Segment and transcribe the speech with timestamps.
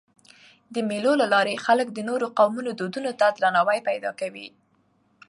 [0.73, 4.47] د مېلو له لاري خلک د نورو قومونو دودونو ته درناوی پیدا کوي.